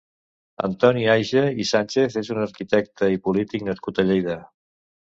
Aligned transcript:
Antoni 0.67 1.03
Aige 1.17 1.43
i 1.65 1.67
Sánchez 1.73 2.17
és 2.23 2.33
un 2.37 2.43
arquitecte 2.47 3.13
i 3.19 3.25
polític 3.29 3.71
nascut 3.71 4.07
a 4.07 4.09
Lleida. 4.11 4.43